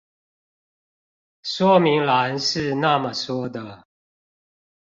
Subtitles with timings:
[1.43, 3.85] 說明欄是那麼說的